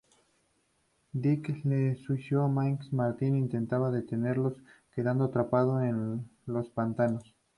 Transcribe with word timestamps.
Dick 1.13 1.49
el 1.63 1.95
Sucio 1.95 2.47
y 2.47 2.49
Maggie 2.51 2.89
Martin 2.91 3.35
intentan 3.37 3.91
detenerlos 3.93 4.55
quedando 4.95 5.25
atrapados 5.25 5.83
en 5.83 6.27
los 6.47 6.67
pantanos. 6.71 7.35